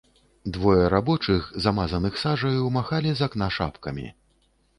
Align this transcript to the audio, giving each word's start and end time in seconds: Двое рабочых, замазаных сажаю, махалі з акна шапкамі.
Двое 0.53 0.85
рабочых, 0.93 1.43
замазаных 1.65 2.17
сажаю, 2.23 2.65
махалі 2.79 3.13
з 3.21 3.27
акна 3.29 3.53
шапкамі. 3.61 4.07